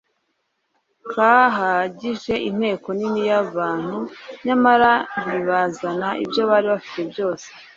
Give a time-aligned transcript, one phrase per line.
[1.11, 3.97] kahagije inteko nini y'abantu,
[4.45, 7.47] nyamara ntibazana ibyo bari bafite byose,